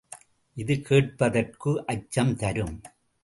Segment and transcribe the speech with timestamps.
[0.57, 2.81] இது கேட்பதற்கு அச்சம் தரும்.